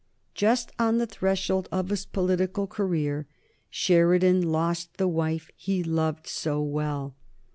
Just 0.33 0.71
on 0.79 0.97
the 0.97 1.05
threshold 1.05 1.69
of 1.71 1.89
his 1.89 2.07
political 2.07 2.65
career 2.65 3.27
Sheridan 3.69 4.41
lost 4.51 4.97
the 4.97 5.07
wife 5.07 5.51
he 5.55 5.83
loved 5.83 6.25
so 6.25 6.59
well. 6.59 7.15